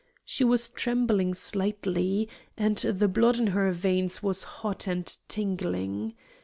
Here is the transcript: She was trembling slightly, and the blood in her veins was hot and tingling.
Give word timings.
She 0.25 0.43
was 0.43 0.67
trembling 0.69 1.35
slightly, 1.35 2.27
and 2.57 2.75
the 2.77 3.07
blood 3.07 3.37
in 3.37 3.45
her 3.53 3.71
veins 3.71 4.23
was 4.23 4.41
hot 4.65 4.87
and 4.87 5.05
tingling. 5.27 6.15